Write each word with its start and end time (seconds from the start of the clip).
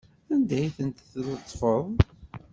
Anda 0.33 0.55
ay 0.59 0.67
tent-tletfeḍ? 0.77 1.85